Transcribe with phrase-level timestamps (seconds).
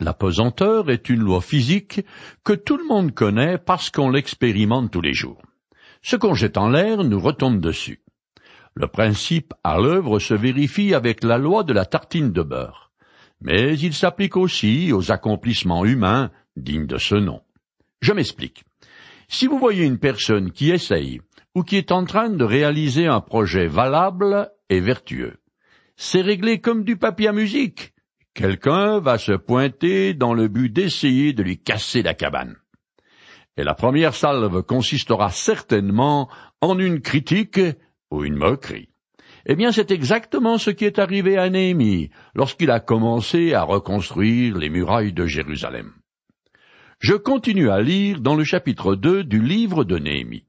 [0.00, 2.04] La pesanteur est une loi physique
[2.42, 5.40] que tout le monde connaît parce qu'on l'expérimente tous les jours.
[6.02, 8.02] Ce qu'on jette en l'air nous retombe dessus.
[8.74, 12.90] Le principe à l'œuvre se vérifie avec la loi de la tartine de beurre,
[13.40, 17.42] mais il s'applique aussi aux accomplissements humains dignes de ce nom.
[18.00, 18.64] Je m'explique.
[19.28, 21.20] Si vous voyez une personne qui essaye
[21.54, 25.38] ou qui est en train de réaliser un projet valable et vertueux,
[25.96, 27.93] c'est réglé comme du papier à musique.
[28.34, 32.56] Quelqu'un va se pointer dans le but d'essayer de lui casser la cabane
[33.56, 36.28] et la première salve consistera certainement
[36.60, 37.60] en une critique
[38.10, 38.88] ou une moquerie.
[39.46, 44.56] Eh bien, c'est exactement ce qui est arrivé à Néhémie lorsqu'il a commencé à reconstruire
[44.56, 45.92] les murailles de Jérusalem.
[46.98, 50.46] Je continue à lire dans le chapitre 2 du livre de Néhémie.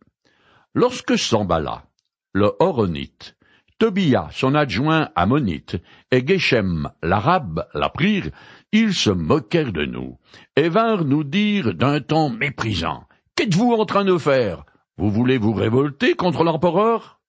[0.74, 1.86] Lorsque Sambala,
[2.34, 3.35] le Horonite,
[3.78, 5.76] Tobia, son adjoint ammonite,
[6.10, 8.30] et Geshem, l'arabe, l'apprirent,
[8.72, 10.18] ils se moquèrent de nous,
[10.56, 13.04] et vinrent nous dire d'un ton méprisant.
[13.36, 14.64] Qu'êtes-vous en train de faire?
[14.98, 17.20] Vous voulez vous révolter contre l'empereur?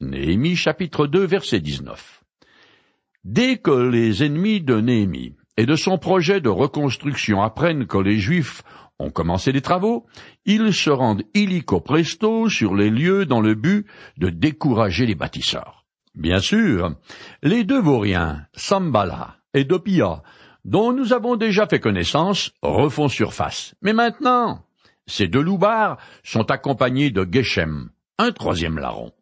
[0.00, 2.22] Néhémie chapitre 2 verset 19.
[3.24, 8.18] Dès que les ennemis de Néhémie et de son projet de reconstruction apprennent que les
[8.18, 8.62] Juifs
[8.98, 10.06] ont commencé les travaux,
[10.44, 13.86] ils se rendent illico presto sur les lieux dans le but
[14.18, 15.84] de décourager les bâtisseurs.
[16.14, 16.94] Bien sûr,
[17.42, 20.22] les deux vauriens, Sambala et Dopia,
[20.64, 23.74] dont nous avons déjà fait connaissance, refont surface.
[23.82, 24.64] Mais maintenant,
[25.06, 29.12] ces deux loupards sont accompagnés de Geshem, un troisième larron.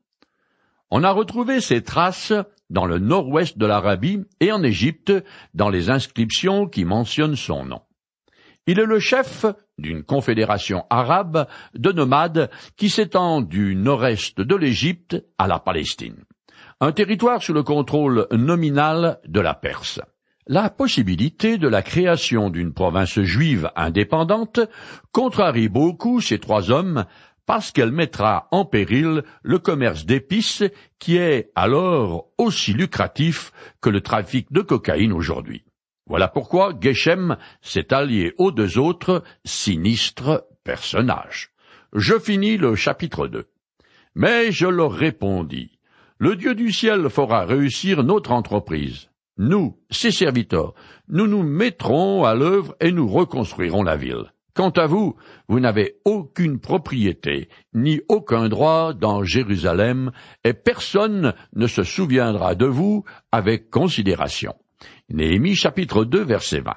[0.91, 2.35] On a retrouvé ces traces
[2.69, 5.13] dans le nord-ouest de l'Arabie et en Égypte
[5.55, 7.81] dans les inscriptions qui mentionnent son nom.
[8.69, 9.45] Il est le chef
[9.77, 16.23] d'une confédération arabe de nomades qui s'étend du nord-est de l'Égypte à la Palestine,
[16.81, 20.01] un territoire sous le contrôle nominal de la Perse.
[20.47, 24.61] La possibilité de la création d'une province juive indépendante
[25.11, 27.05] contrarie beaucoup ces trois hommes
[27.47, 30.63] parce qu'elle mettra en péril le commerce d'épices
[31.01, 35.65] qui est alors aussi lucratif que le trafic de cocaïne aujourd'hui.
[36.13, 41.53] Voilà pourquoi Geshem s'est allié aux deux autres sinistres personnages.
[41.95, 43.47] Je finis le chapitre 2.
[44.15, 45.79] Mais je leur répondis,
[46.19, 49.09] le Dieu du ciel fera réussir notre entreprise.
[49.39, 50.75] Nous, ses serviteurs,
[51.09, 54.35] nous nous mettrons à l'œuvre et nous reconstruirons la ville.
[54.53, 55.17] Quant à vous,
[55.49, 60.13] vous n'avez aucune propriété, ni aucun droit dans Jérusalem,
[60.45, 63.03] et personne ne se souviendra de vous
[63.33, 64.53] avec considération.
[65.11, 66.75] Néhémie chapitre 2 verset 20.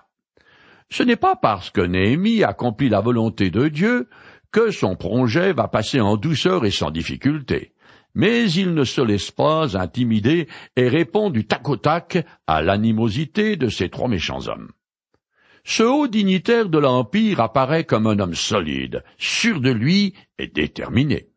[0.90, 4.10] Ce n'est pas parce que Néhémie accomplit la volonté de Dieu
[4.52, 7.76] que son projet va passer en douceur et sans difficulté
[8.16, 13.58] mais il ne se laisse pas intimider et répond du tac au tac à l'animosité
[13.58, 14.72] de ces trois méchants hommes.
[15.66, 21.28] Ce haut dignitaire de l'Empire apparaît comme un homme solide, sûr de lui et déterminé.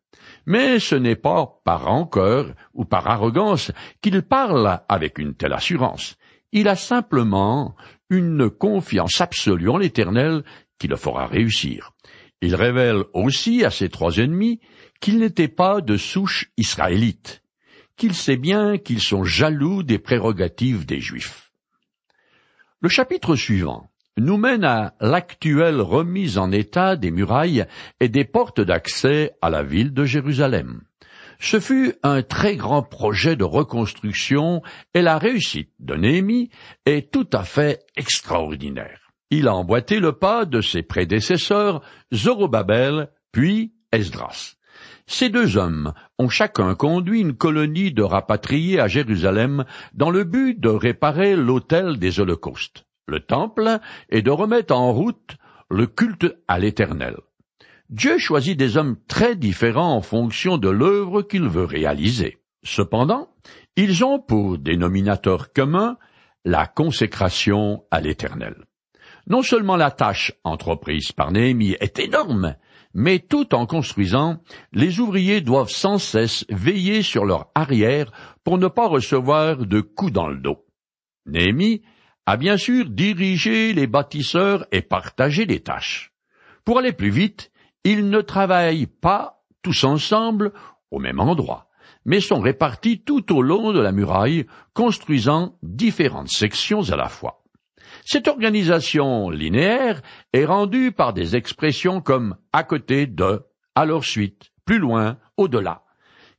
[0.45, 3.71] Mais ce n'est pas par rancœur ou par arrogance
[4.01, 6.15] qu'il parle avec une telle assurance.
[6.51, 7.75] Il a simplement
[8.09, 10.43] une confiance absolue en l'Éternel
[10.79, 11.91] qui le fera réussir.
[12.41, 14.59] Il révèle aussi à ses trois ennemis
[14.99, 17.43] qu'il n'était pas de souche israélite,
[17.97, 21.51] qu'il sait bien qu'ils sont jaloux des prérogatives des Juifs.
[22.81, 27.65] Le chapitre suivant nous mène à l'actuelle remise en état des murailles
[27.99, 30.81] et des portes d'accès à la ville de Jérusalem.
[31.39, 34.61] Ce fut un très grand projet de reconstruction
[34.93, 36.49] et la réussite de Néhémie
[36.85, 39.11] est tout à fait extraordinaire.
[39.31, 41.81] Il a emboîté le pas de ses prédécesseurs
[42.13, 44.55] Zorobabel puis Esdras.
[45.07, 50.59] Ces deux hommes ont chacun conduit une colonie de rapatriés à Jérusalem dans le but
[50.59, 53.79] de réparer l'autel des holocaustes, le temple,
[54.09, 55.37] et de remettre en route
[55.69, 57.15] le culte à l'Éternel.
[57.89, 62.37] Dieu choisit des hommes très différents en fonction de l'œuvre qu'il veut réaliser.
[62.63, 63.29] Cependant,
[63.75, 65.97] ils ont pour dénominateur commun
[66.45, 68.65] la consécration à l'Éternel.
[69.25, 72.55] Non seulement la tâche entreprise par Néhémie est énorme,
[72.93, 74.39] mais tout en construisant,
[74.71, 78.11] les ouvriers doivent sans cesse veiller sur leur arrière
[78.43, 80.63] pour ne pas recevoir de coups dans le dos.
[81.25, 81.81] Néhémie
[82.27, 86.13] a bien sûr dirigé les bâtisseurs et partagé les tâches.
[86.65, 87.51] Pour aller plus vite,
[87.83, 90.53] ils ne travaillent pas tous ensemble
[90.91, 91.67] au même endroit,
[92.05, 97.43] mais sont répartis tout au long de la muraille, construisant différentes sections à la fois.
[98.05, 100.01] Cette organisation linéaire
[100.33, 103.43] est rendue par des expressions comme à côté de,
[103.75, 105.83] à leur suite, plus loin, au-delà,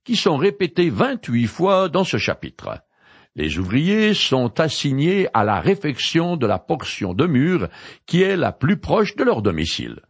[0.05, 2.83] qui sont répétées vingt-huit fois dans ce chapitre.
[3.37, 7.69] Les ouvriers sont assignés à la réfection de la portion de mur
[8.07, 10.01] qui est la plus proche de leur domicile,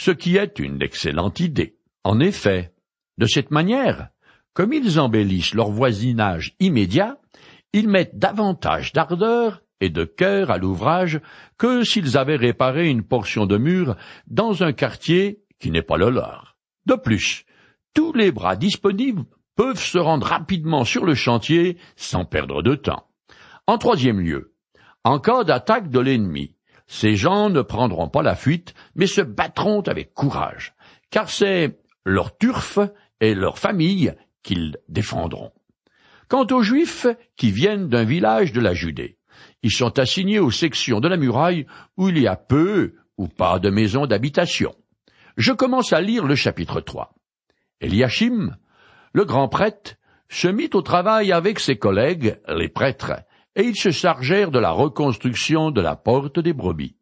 [0.00, 1.76] ce qui est une excellente idée.
[2.04, 2.72] En effet,
[3.18, 4.08] de cette manière,
[4.54, 7.18] comme ils embellissent leur voisinage immédiat,
[7.74, 11.20] ils mettent davantage d'ardeur et de cœur à l'ouvrage
[11.58, 13.94] que s'ils avaient réparé une portion de mur
[14.26, 16.56] dans un quartier qui n'est pas le leur.
[16.86, 17.44] De plus,
[17.92, 19.24] tous les bras disponibles
[19.54, 23.06] peuvent se rendre rapidement sur le chantier sans perdre de temps.
[23.66, 24.54] En troisième lieu,
[25.04, 26.54] en cas d'attaque de l'ennemi,
[26.90, 30.74] ces gens ne prendront pas la fuite, mais se battront avec courage,
[31.10, 32.80] car c'est leur turf
[33.20, 35.52] et leur famille qu'ils défendront.
[36.26, 37.06] Quant aux Juifs
[37.36, 39.18] qui viennent d'un village de la Judée,
[39.62, 41.64] ils sont assignés aux sections de la muraille
[41.96, 44.74] où il y a peu ou pas de maisons d'habitation.
[45.36, 47.14] Je commence à lire le chapitre 3.
[47.80, 48.56] Eliachim,
[49.12, 49.94] le grand prêtre,
[50.28, 53.12] se mit au travail avec ses collègues, les prêtres,
[53.60, 56.96] et ils se chargèrent de la reconstruction de la porte des brebis.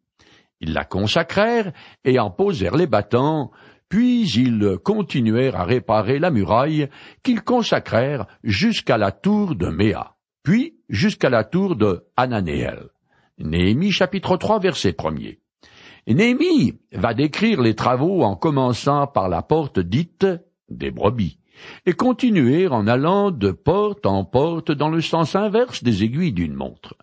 [0.59, 1.71] Ils la consacrèrent
[2.03, 3.51] et en posèrent les battants,
[3.87, 6.89] puis ils continuèrent à réparer la muraille
[7.23, 12.89] qu'ils consacrèrent jusqu'à la tour de Méa, puis jusqu'à la tour de Ananéel.
[13.37, 19.79] Néhémie chapitre 3 verset 1 Néhémie va décrire les travaux en commençant par la porte
[19.79, 20.27] dite
[20.69, 21.38] des brebis,
[21.85, 26.53] et continuer en allant de porte en porte dans le sens inverse des aiguilles d'une
[26.53, 26.95] montre.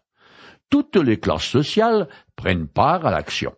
[0.70, 3.54] Toutes les classes sociales prennent part à l'action,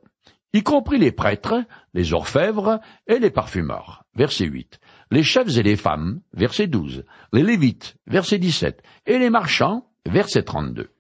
[0.53, 1.65] y compris les prêtres,
[1.95, 4.05] les orfèvres et les parfumeurs.
[4.15, 4.81] Verset 8.
[5.11, 7.05] Les chefs et les femmes, verset 12.
[7.33, 8.83] Les lévites, verset 17.
[9.07, 10.91] Et les marchands, verset 32.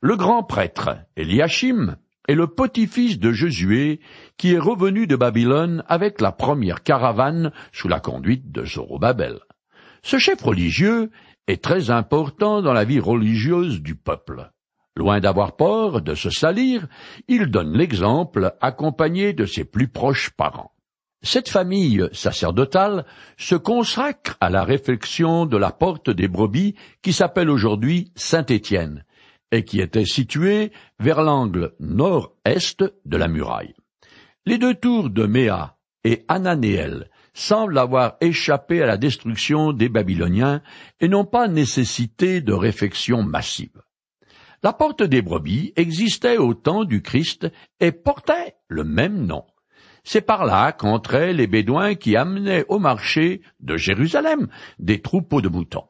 [0.00, 1.96] Le grand prêtre, Eliachim,
[2.28, 4.00] est le petit-fils de Josué,
[4.36, 9.40] qui est revenu de Babylone avec la première caravane sous la conduite de Zorobabel.
[10.02, 11.10] Ce chef religieux
[11.46, 14.50] est très important dans la vie religieuse du peuple.
[14.96, 16.86] Loin d'avoir peur de se salir,
[17.28, 20.72] il donne l'exemple accompagné de ses plus proches parents.
[21.22, 23.04] Cette famille sacerdotale
[23.36, 29.04] se consacre à la réflexion de la porte des brebis qui s'appelle aujourd'hui Saint-Étienne
[29.52, 33.74] et qui était située vers l'angle nord-est de la muraille.
[34.44, 40.62] Les deux tours de Méa et Ananéel semblent avoir échappé à la destruction des Babyloniens
[41.00, 43.82] et n'ont pas nécessité de réfection massive.
[44.62, 47.46] La porte des brebis existait au temps du Christ
[47.78, 49.44] et portait le même nom.
[50.02, 54.48] C'est par là qu'entraient les Bédouins qui amenaient au marché de Jérusalem
[54.78, 55.88] des troupeaux de moutons.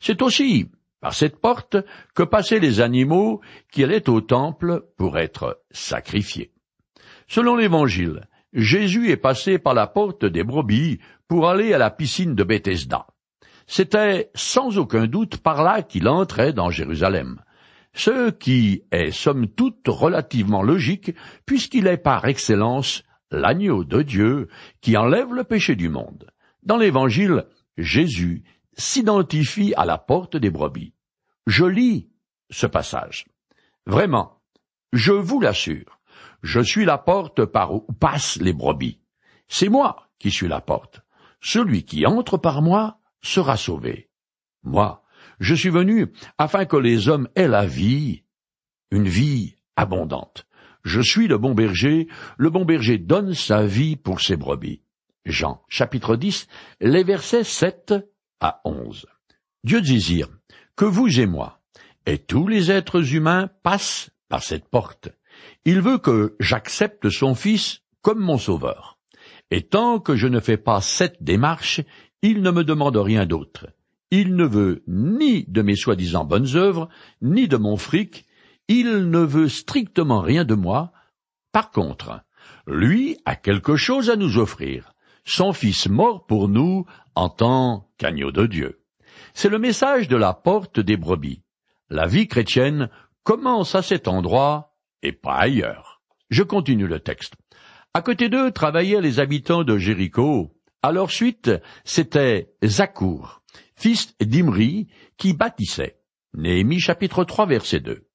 [0.00, 0.70] C'est aussi
[1.04, 1.76] par cette porte
[2.14, 6.54] que passaient les animaux qui allaient au temple pour être sacrifiés.
[7.28, 8.22] Selon l'Évangile,
[8.54, 13.06] Jésus est passé par la porte des brebis pour aller à la piscine de Bethesda.
[13.66, 17.42] C'était sans aucun doute par là qu'il entrait dans Jérusalem,
[17.92, 21.14] ce qui est somme toute relativement logique
[21.44, 24.48] puisqu'il est par excellence l'agneau de Dieu
[24.80, 26.30] qui enlève le péché du monde.
[26.62, 27.44] Dans l'Évangile,
[27.76, 28.42] Jésus
[28.78, 30.93] s'identifie à la porte des brebis.
[31.46, 32.10] Je lis
[32.50, 33.26] ce passage.
[33.86, 34.40] Vraiment,
[34.92, 36.00] je vous l'assure,
[36.42, 39.00] je suis la porte par où passent les brebis.
[39.48, 41.02] C'est moi qui suis la porte.
[41.40, 44.08] Celui qui entre par moi sera sauvé.
[44.62, 45.02] Moi,
[45.40, 48.24] je suis venu afin que les hommes aient la vie,
[48.90, 50.46] une vie abondante.
[50.84, 54.82] Je suis le bon berger, le bon berger donne sa vie pour ses brebis.
[55.24, 56.46] Jean, chapitre 10,
[56.80, 57.94] les versets 7
[58.40, 59.06] à 11.
[59.64, 60.28] Dieu désire
[60.76, 61.60] que vous et moi,
[62.06, 65.08] et tous les êtres humains passent par cette porte.
[65.64, 68.98] Il veut que j'accepte son Fils comme mon Sauveur.
[69.50, 71.80] Et tant que je ne fais pas cette démarche,
[72.22, 73.68] il ne me demande rien d'autre.
[74.10, 76.88] Il ne veut ni de mes soi-disant bonnes œuvres,
[77.20, 78.26] ni de mon fric,
[78.68, 80.92] il ne veut strictement rien de moi.
[81.52, 82.20] Par contre,
[82.66, 88.32] lui a quelque chose à nous offrir, son Fils mort pour nous en tant qu'agneau
[88.32, 88.83] de Dieu.
[89.34, 91.42] C'est le message de la porte des brebis.
[91.90, 92.88] La vie chrétienne
[93.24, 96.02] commence à cet endroit et pas ailleurs.
[96.30, 97.34] Je continue le texte.
[97.94, 100.56] À côté d'eux travaillaient les habitants de Jéricho.
[100.82, 101.50] À leur suite,
[101.84, 103.42] c'était Zakour,
[103.74, 104.86] fils d'Imri,
[105.16, 105.98] qui bâtissait.
[106.34, 108.06] Néhémie chapitre 3 verset 2.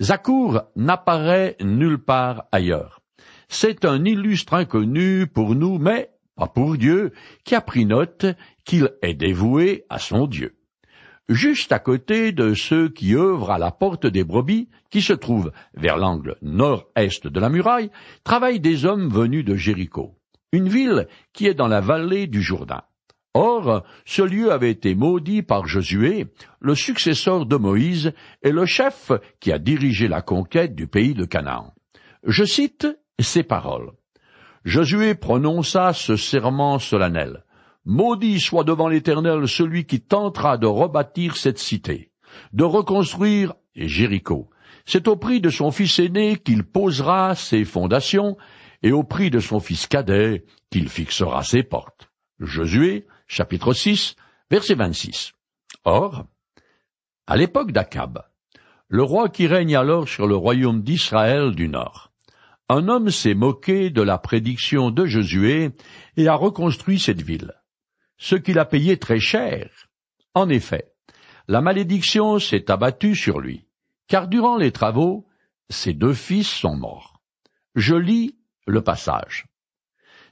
[0.00, 3.00] Zakour n'apparaît nulle part ailleurs.
[3.48, 6.10] C'est un illustre inconnu pour nous, mais
[6.48, 7.12] pour Dieu,
[7.44, 8.26] qui a pris note
[8.64, 10.56] qu'il est dévoué à son Dieu.
[11.28, 15.52] Juste à côté de ceux qui œuvrent à la porte des brebis, qui se trouve
[15.74, 17.90] vers l'angle nord-est de la muraille,
[18.24, 20.16] travaillent des hommes venus de Jéricho,
[20.52, 22.82] une ville qui est dans la vallée du Jourdain.
[23.34, 26.26] Or, ce lieu avait été maudit par Josué,
[26.58, 31.24] le successeur de Moïse et le chef qui a dirigé la conquête du pays de
[31.24, 31.72] Canaan.
[32.24, 32.88] Je cite
[33.20, 33.92] ces paroles.
[34.64, 37.44] Josué prononça ce serment solennel.
[37.86, 42.12] Maudit soit devant l'Éternel celui qui tentera de rebâtir cette cité,
[42.52, 44.50] de reconstruire Jéricho.
[44.84, 48.36] C'est au prix de son fils aîné qu'il posera ses fondations,
[48.82, 52.10] et au prix de son fils cadet qu'il fixera ses portes.
[52.38, 54.16] Josué, chapitre 6,
[54.50, 55.32] verset 26.
[55.84, 56.24] Or,
[57.26, 58.22] à l'époque d'Akab,
[58.88, 62.09] le roi qui règne alors sur le royaume d'Israël du Nord,
[62.70, 65.70] un homme s'est moqué de la prédiction de Josué
[66.16, 67.52] et a reconstruit cette ville,
[68.16, 69.88] ce qu'il a payé très cher.
[70.34, 70.92] En effet,
[71.48, 73.66] la malédiction s'est abattue sur lui,
[74.06, 75.26] car durant les travaux,
[75.68, 77.20] ses deux fils sont morts.
[77.74, 78.36] Je lis
[78.68, 79.46] le passage.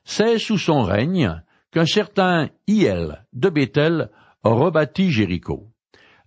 [0.05, 1.43] C'est sous son règne
[1.73, 4.11] qu'un certain Hiel de Bethel
[4.45, 5.73] rebâtit Jéricho.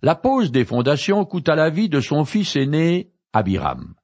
[0.02, 3.94] La pose des fondations coûta la vie de son fils aîné, Abiram.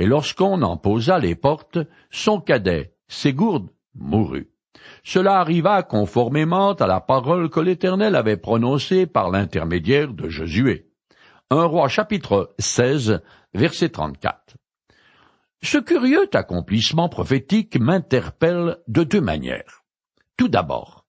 [0.00, 1.78] Et lorsqu'on en posa les portes,
[2.10, 4.48] son cadet, Ségourde, mourut.
[5.04, 10.86] Cela arriva conformément à la parole que l'Éternel avait prononcée par l'intermédiaire de Josué.
[11.50, 13.20] Un roi chapitre 16,
[13.52, 14.56] verset 34.
[15.62, 19.84] Ce curieux accomplissement prophétique m'interpelle de deux manières.
[20.38, 21.04] Tout d'abord,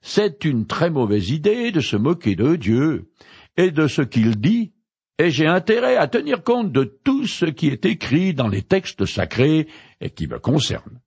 [0.00, 3.12] c'est une très mauvaise idée de se moquer de Dieu
[3.58, 4.72] et de ce qu'il dit,
[5.18, 9.06] et j'ai intérêt à tenir compte de tout ce qui est écrit dans les textes
[9.06, 9.68] sacrés
[10.00, 11.00] et qui me concerne.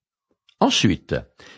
[0.59, 1.15] Ensuite,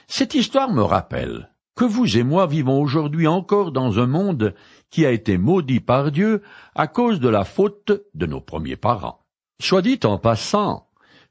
[0.08, 4.56] cette histoire me rappelle que vous et moi vivons aujourd'hui encore dans un monde
[4.90, 6.42] qui a été maudit par Dieu
[6.74, 9.20] à cause de la faute de nos premiers parents.
[9.62, 10.88] Soit dit en passant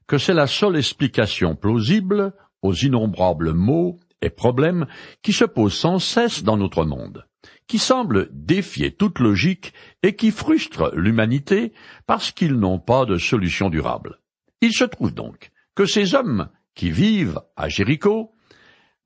[0.07, 4.87] que c'est la seule explication plausible aux innombrables maux et problèmes
[5.21, 7.25] qui se posent sans cesse dans notre monde,
[7.67, 11.73] qui semblent défier toute logique et qui frustrent l'humanité
[12.05, 14.19] parce qu'ils n'ont pas de solution durable.
[14.61, 18.33] Il se trouve donc que ces hommes qui vivent à Jéricho,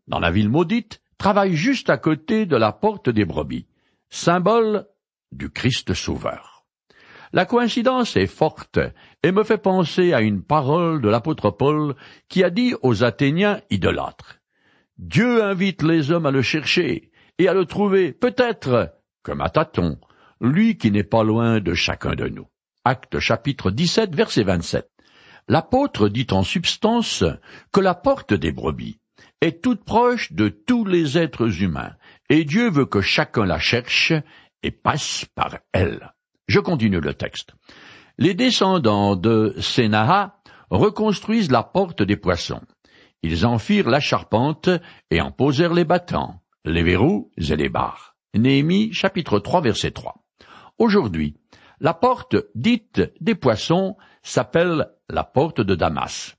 [0.08, 3.68] dans la ville maudite, travaillent juste à côté de la porte des brebis,
[4.10, 4.88] symbole
[5.32, 6.66] du Christ Sauveur.
[7.34, 8.80] La coïncidence est forte
[9.24, 11.96] et me fait penser à une parole de l'apôtre Paul
[12.28, 14.40] qui a dit aux Athéniens idolâtres.
[14.98, 19.98] Dieu invite les hommes à le chercher et à le trouver, peut-être, comme à tâtons,
[20.40, 22.48] lui qui n'est pas loin de chacun de nous.
[22.84, 24.90] Acte chapitre 17, verset 27.
[25.48, 27.24] L'apôtre dit en substance
[27.72, 29.00] que la porte des brebis
[29.42, 31.94] est toute proche de tous les êtres humains,
[32.30, 34.14] et Dieu veut que chacun la cherche
[34.64, 36.12] et passe par elle.
[36.48, 37.54] Je continue le texte.
[38.18, 42.62] Les descendants de Sénaha reconstruisent la porte des poissons.
[43.24, 44.70] Ils en firent la charpente
[45.10, 48.16] et en posèrent les battants, les verrous et les barres.
[48.34, 50.24] Néhémie chapitre 3 verset 3.
[50.78, 51.36] Aujourd'hui,
[51.80, 56.38] la porte dite des poissons s'appelle la porte de Damas.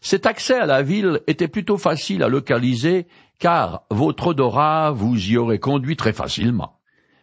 [0.00, 5.36] Cet accès à la ville était plutôt facile à localiser car votre odorat vous y
[5.36, 6.78] aurait conduit très facilement.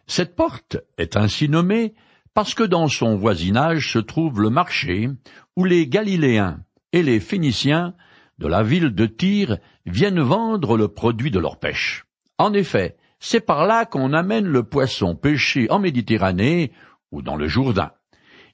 [0.06, 1.94] Cette porte est ainsi nommée
[2.34, 5.08] parce que dans son voisinage se trouve le marché
[5.56, 6.60] où les Galiléens
[6.92, 7.94] et les Phéniciens
[8.38, 12.05] de la ville de Tyr viennent vendre le produit de leur pêche.
[12.38, 16.72] En effet, c'est par là qu'on amène le poisson pêché en Méditerranée
[17.10, 17.92] ou dans le Jourdain.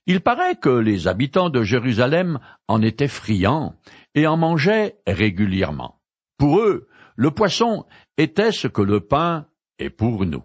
[0.07, 3.75] Il paraît que les habitants de Jérusalem en étaient friands
[4.15, 6.01] et en mangeaient régulièrement.
[6.39, 7.85] Pour eux, le poisson
[8.19, 9.47] était ce que le pain
[9.79, 10.45] est pour nous.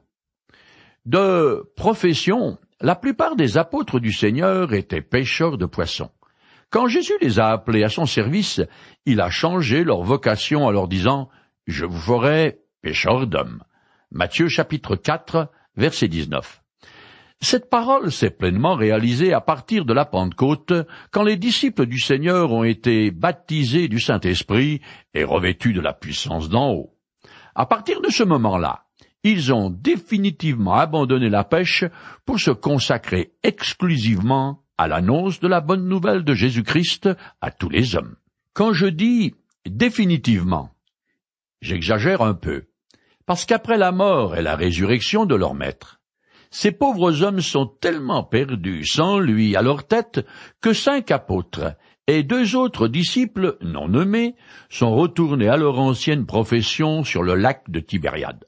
[1.05, 6.11] De profession, la plupart des apôtres du Seigneur étaient pêcheurs de poissons.
[6.69, 8.61] Quand Jésus les a appelés à son service,
[9.05, 11.29] il a changé leur vocation en leur disant
[11.65, 13.63] Je vous ferai pécheurs d'hommes.
[14.11, 16.61] Matthieu chapitre 4, verset 19.
[17.39, 20.73] Cette parole s'est pleinement réalisée à partir de la Pentecôte,
[21.11, 24.81] quand les disciples du Seigneur ont été baptisés du Saint-Esprit
[25.13, 26.95] et revêtus de la puissance d'en haut.
[27.53, 28.85] À partir de ce moment-là,
[29.23, 31.83] ils ont définitivement abandonné la pêche
[32.25, 37.09] pour se consacrer exclusivement à l'annonce de la bonne nouvelle de Jésus-Christ
[37.41, 38.15] à tous les hommes.
[38.53, 39.35] Quand je dis
[39.67, 40.71] définitivement,
[41.67, 42.67] j'exagère un peu,
[43.25, 45.99] parce qu'après la mort et la résurrection de leur maître,
[46.49, 50.25] ces pauvres hommes sont tellement perdus sans lui à leur tête
[50.61, 51.75] que cinq apôtres
[52.07, 54.35] et deux autres disciples non nommés
[54.69, 58.45] sont retournés à leur ancienne profession sur le lac de Tibériade.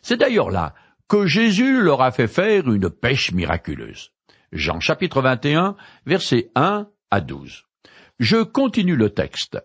[0.00, 0.74] C'est d'ailleurs là
[1.08, 4.12] que Jésus leur a fait faire une pêche miraculeuse.
[4.50, 5.76] Jean chapitre 21,
[6.06, 7.64] versets 1 à 12.
[8.18, 9.58] Je continue le texte.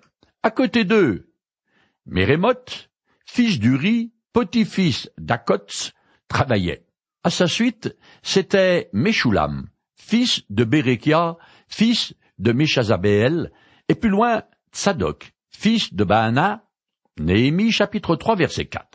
[0.44, 1.30] À côté d'eux,
[2.06, 2.87] Mérémoth,
[3.28, 5.92] fils d'Uri, petit-fils d'Akots,
[6.28, 6.86] travaillait.
[7.24, 13.52] À sa suite, c'était Meshulam, fils de Bérékia, fils de Meshazabeel,
[13.90, 16.64] et plus loin, Tsadok, fils de Baana,
[17.20, 18.88] Néhémie chapitre 3 verset 4.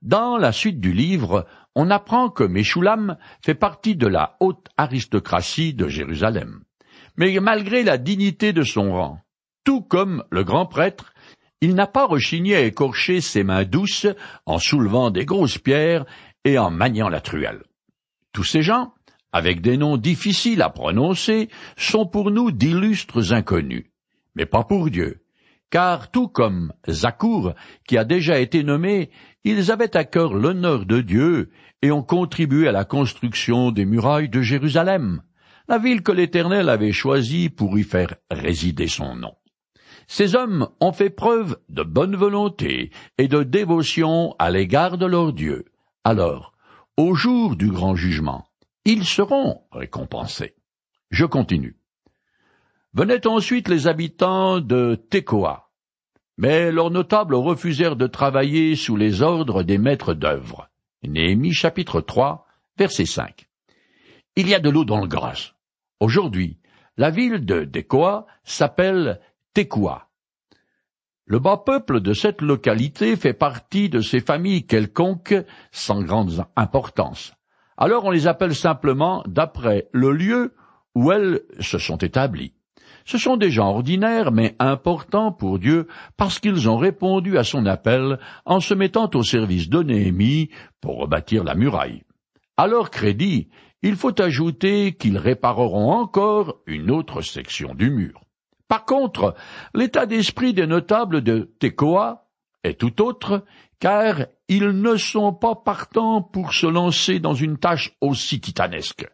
[0.00, 5.74] Dans la suite du livre, on apprend que Meshulam fait partie de la haute aristocratie
[5.74, 6.62] de Jérusalem.
[7.16, 9.20] Mais malgré la dignité de son rang,
[9.64, 11.11] tout comme le grand prêtre,
[11.62, 14.08] il n'a pas rechigné à écorcher ses mains douces
[14.46, 16.04] en soulevant des grosses pierres
[16.44, 17.62] et en maniant la truelle.
[18.32, 18.94] Tous ces gens,
[19.30, 23.86] avec des noms difficiles à prononcer, sont pour nous d'illustres inconnus,
[24.34, 25.22] mais pas pour Dieu,
[25.70, 27.54] car tout comme Zakour,
[27.86, 29.10] qui a déjà été nommé,
[29.44, 31.50] ils avaient à cœur l'honneur de Dieu
[31.80, 35.22] et ont contribué à la construction des murailles de Jérusalem,
[35.68, 39.34] la ville que l'Éternel avait choisie pour y faire résider son nom.
[40.14, 45.32] Ces hommes ont fait preuve de bonne volonté et de dévotion à l'égard de leur
[45.32, 45.64] Dieu.
[46.04, 46.52] Alors,
[46.98, 48.46] au jour du grand jugement,
[48.84, 50.54] ils seront récompensés.
[51.10, 51.78] Je continue.
[52.92, 55.70] Venaient ensuite les habitants de Tekoa.
[56.36, 60.68] Mais leurs notables refusèrent de travailler sous les ordres des maîtres d'œuvre.
[61.02, 63.48] Néhémie chapitre 3, verset 5.
[64.36, 65.54] Il y a de l'eau dans le gras.
[66.00, 66.58] Aujourd'hui,
[66.98, 69.18] la ville de Tekoa s'appelle
[69.54, 70.08] Tekoa.
[71.26, 75.34] Le bas peuple de cette localité fait partie de ces familles quelconques
[75.70, 77.34] sans grande importance.
[77.76, 80.54] Alors on les appelle simplement d'après le lieu
[80.94, 82.54] où elles se sont établies.
[83.04, 87.66] Ce sont des gens ordinaires mais importants pour Dieu parce qu'ils ont répondu à son
[87.66, 90.48] appel en se mettant au service de Néhémie
[90.80, 92.04] pour rebâtir la muraille.
[92.56, 93.50] À leur crédit,
[93.82, 98.21] il faut ajouter qu'ils répareront encore une autre section du mur.
[98.72, 99.34] Par contre,
[99.74, 102.30] l'état d'esprit des notables de Tekoa
[102.64, 103.44] est tout autre,
[103.80, 109.06] car ils ne sont pas partants pour se lancer dans une tâche aussi titanesque.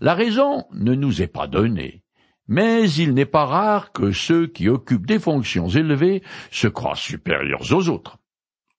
[0.00, 2.04] La raison ne nous est pas donnée.
[2.48, 7.62] Mais il n'est pas rare que ceux qui occupent des fonctions élevées se croient supérieurs
[7.72, 8.18] aux autres.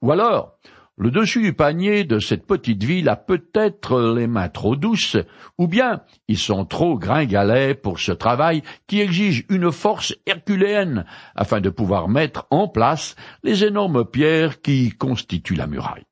[0.03, 0.59] Ou alors,
[0.99, 5.15] le dessus du panier de cette petite ville a peut-être les mains trop douces,
[5.57, 11.61] ou bien ils sont trop gringalets pour ce travail qui exige une force herculéenne afin
[11.61, 16.03] de pouvoir mettre en place les énormes pierres qui constituent la muraille.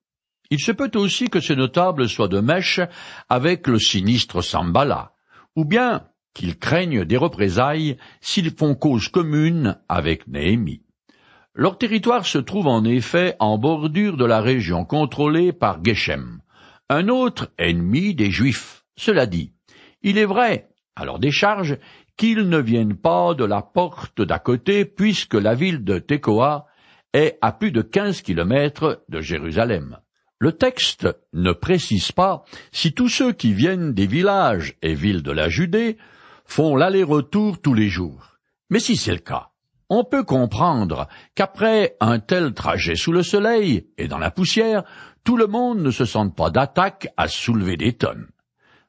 [0.51, 2.79] Il se peut aussi que ces notables soient de mèche
[3.27, 5.11] avec le sinistre Sambala,
[5.57, 10.86] ou bien qu'ils craignent des représailles s'ils font cause commune avec Néhémie.
[11.59, 16.39] Leur territoire se trouve en effet en bordure de la région contrôlée par Geshem,
[16.87, 18.85] un autre ennemi des Juifs.
[18.95, 19.53] Cela dit,
[20.03, 21.79] il est vrai, à leur décharge,
[22.15, 26.67] qu'ils ne viennent pas de la porte d'à côté, puisque la ville de Tekoa
[27.13, 29.97] est à plus de quinze kilomètres de Jérusalem.
[30.37, 35.31] Le texte ne précise pas si tous ceux qui viennent des villages et villes de
[35.31, 35.97] la Judée
[36.45, 38.37] font l'aller-retour tous les jours.
[38.69, 39.49] Mais si c'est le cas,
[39.89, 44.83] on peut comprendre qu'après un tel trajet sous le soleil et dans la poussière,
[45.23, 48.27] tout le monde ne se sente pas d'attaque à soulever des tonnes.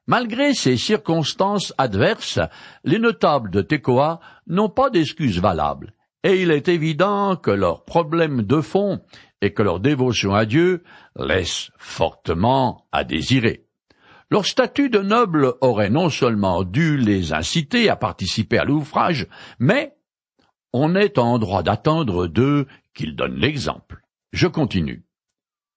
[0.07, 2.39] Malgré ces circonstances adverses,
[2.83, 8.41] les notables de Tekoa n'ont pas d'excuses valables, et il est évident que leur problème
[8.41, 9.01] de fond
[9.41, 10.83] et que leur dévotion à Dieu
[11.15, 13.67] laissent fortement à désirer.
[14.31, 19.27] Leur statut de noble aurait non seulement dû les inciter à participer à l'ouvrage,
[19.59, 19.95] mais
[20.73, 24.01] on est en droit d'attendre d'eux qu'ils donnent l'exemple.
[24.31, 25.05] Je continue.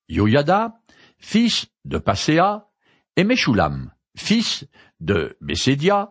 [0.09, 0.75] Yoyada,
[1.19, 2.69] fils de Passéa,
[3.17, 4.67] et Meshulam, fils
[5.01, 6.11] de Bessédia,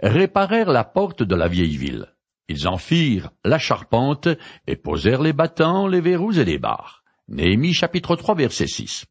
[0.00, 2.14] réparèrent la porte de la vieille ville.
[2.48, 4.28] Ils en firent la charpente
[4.66, 7.04] et posèrent les battants, les verrous et les barres.
[7.28, 9.06] Néhémie chapitre 3 verset 6.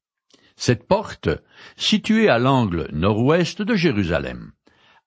[0.58, 1.29] Cette porte,
[1.77, 4.51] située à l'angle nord-ouest de Jérusalem,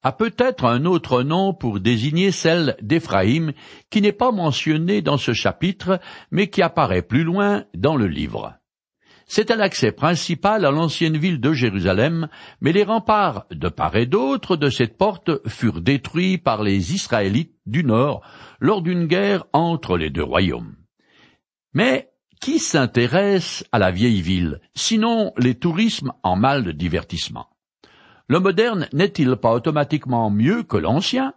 [0.03, 3.53] a peut-être un autre nom pour désigner celle d'Éphraïm
[3.91, 8.55] qui n'est pas mentionnée dans ce chapitre, mais qui apparaît plus loin dans le livre.
[9.27, 12.29] C'était l'accès principal à l'ancienne ville de Jérusalem,
[12.61, 17.55] mais les remparts de part et d'autre de cette porte furent détruits par les Israélites
[17.65, 18.23] du Nord
[18.61, 20.77] lors d'une guerre entre les deux royaumes.
[21.73, 22.11] Mais
[22.41, 27.52] qui s'intéresse à la vieille ville, sinon les tourismes en mal de divertissement?
[28.29, 31.35] Le moderne n'est-il pas automatiquement mieux que l'ancien?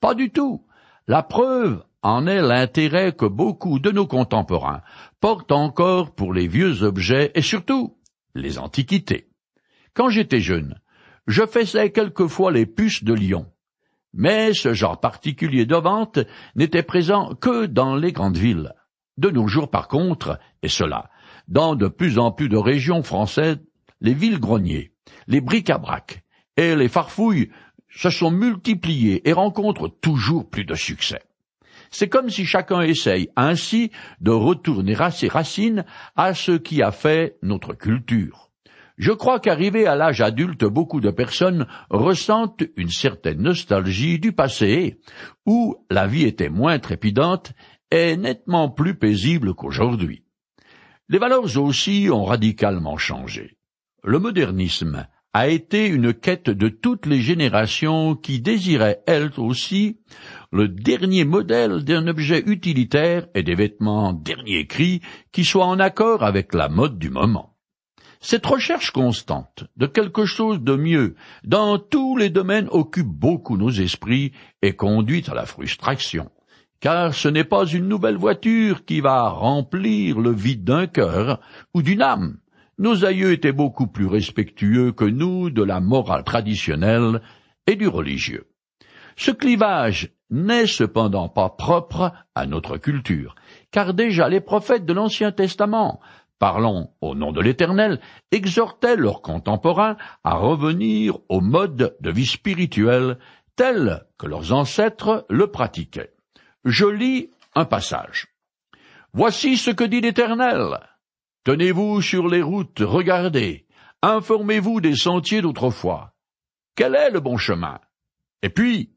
[0.00, 0.66] Pas du tout.
[1.06, 4.82] La preuve en est l'intérêt que beaucoup de nos contemporains
[5.20, 7.96] portent encore pour les vieux objets et surtout
[8.34, 9.28] les antiquités.
[9.94, 10.78] Quand j'étais jeune,
[11.26, 13.46] je faisais quelquefois les puces de Lyon.
[14.14, 16.20] Mais ce genre particulier de vente
[16.54, 18.72] n'était présent que dans les grandes villes.
[19.16, 21.10] De nos jours, par contre, et cela
[21.48, 23.58] dans de plus en plus de régions françaises,
[24.00, 24.92] les villes-greniers,
[25.26, 26.22] les bric-à-brac
[26.58, 27.50] et les farfouilles
[27.88, 31.22] se sont multipliées et rencontrent toujours plus de succès.
[31.90, 35.84] C'est comme si chacun essaye ainsi de retourner à ses racines
[36.16, 38.50] à ce qui a fait notre culture.
[38.98, 44.98] Je crois qu'arrivé à l'âge adulte, beaucoup de personnes ressentent une certaine nostalgie du passé,
[45.46, 47.52] où la vie était moins trépidante
[47.92, 50.24] et nettement plus paisible qu'aujourd'hui.
[51.08, 53.56] Les valeurs aussi ont radicalement changé.
[54.02, 55.06] Le modernisme
[55.38, 60.00] a été une quête de toutes les générations qui désiraient elles aussi
[60.50, 66.24] le dernier modèle d'un objet utilitaire et des vêtements dernier cri qui soient en accord
[66.24, 67.54] avec la mode du moment.
[68.18, 73.70] Cette recherche constante de quelque chose de mieux dans tous les domaines occupe beaucoup nos
[73.70, 76.32] esprits et conduit à la frustration
[76.80, 81.40] car ce n'est pas une nouvelle voiture qui va remplir le vide d'un cœur
[81.74, 82.38] ou d'une âme.
[82.78, 87.20] Nos aïeux étaient beaucoup plus respectueux que nous de la morale traditionnelle
[87.66, 88.46] et du religieux.
[89.16, 93.34] Ce clivage n'est cependant pas propre à notre culture,
[93.72, 96.00] car déjà les prophètes de l'Ancien Testament,
[96.38, 97.98] parlant au nom de l'Éternel,
[98.30, 103.18] exhortaient leurs contemporains à revenir au mode de vie spirituel
[103.56, 106.12] tel que leurs ancêtres le pratiquaient.
[106.64, 108.28] Je lis un passage.
[109.12, 110.78] Voici ce que dit l'Éternel.
[111.44, 113.66] Tenez-vous sur les routes, regardez,
[114.02, 116.12] informez-vous des sentiers d'autrefois.
[116.74, 117.78] Quel est le bon chemin?
[118.42, 118.90] Et puis,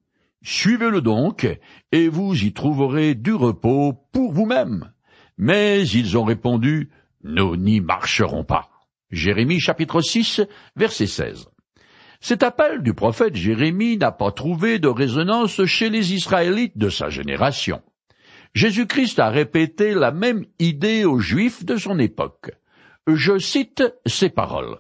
[0.43, 1.47] suivez-le donc,
[1.91, 4.91] et vous y trouverez du repos pour vous-même.
[5.37, 6.91] Mais ils ont répondu,
[7.23, 8.69] nous n'y marcherons pas.
[9.11, 10.41] Jérémie chapitre 6,
[10.75, 11.47] verset 16.
[12.19, 17.09] Cet appel du prophète Jérémie n'a pas trouvé de résonance chez les Israélites de sa
[17.09, 17.81] génération.
[18.53, 22.51] Jésus-Christ a répété la même idée aux Juifs de son époque.
[23.07, 24.79] Je cite ces paroles.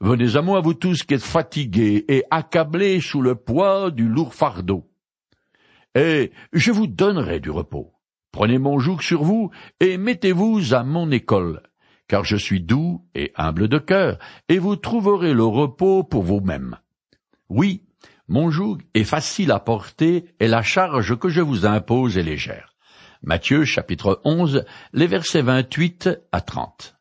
[0.00, 4.34] Venez à moi, vous tous qui êtes fatigués et accablés sous le poids du lourd
[4.34, 4.88] fardeau.
[5.94, 7.92] Et je vous donnerai du repos.
[8.30, 11.62] Prenez mon joug sur vous et mettez-vous à mon école,
[12.08, 14.18] car je suis doux et humble de cœur,
[14.48, 16.76] et vous trouverez le repos pour vous-mêmes.
[17.48, 17.84] Oui,
[18.28, 22.76] mon joug est facile à porter, et la charge que je vous impose est légère.
[23.22, 26.96] Matthieu chapitre 11, les versets 28 à 30.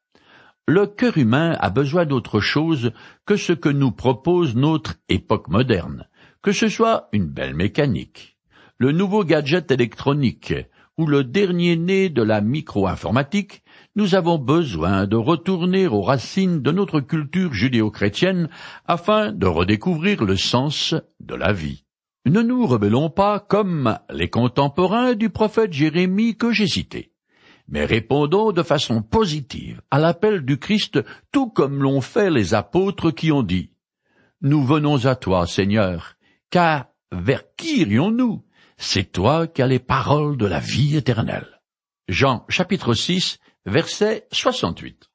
[0.68, 2.92] Le cœur humain a besoin d'autre chose
[3.26, 6.08] que ce que nous propose notre époque moderne,
[6.42, 8.38] que ce soit une belle mécanique,
[8.80, 10.54] le nouveau gadget électronique,
[10.98, 13.62] ou le dernier né de la micro-informatique,
[13.96, 18.50] nous avons besoin de retourner aux racines de notre culture judéo-chrétienne
[18.86, 21.84] afin de redécouvrir le sens de la vie.
[22.28, 27.14] Ne nous rebellons pas comme les contemporains du prophète Jérémie que j'ai cité,
[27.70, 31.00] mais répondons de façon positive à l'appel du Christ
[31.32, 33.72] tout comme l'ont fait les apôtres qui ont dit
[34.42, 36.16] Nous venons à toi, Seigneur,
[36.50, 38.44] car vers qui irions-nous?
[38.76, 41.62] C'est toi qui as les paroles de la vie éternelle.
[42.10, 45.10] Jean chapitre 6 verset 68.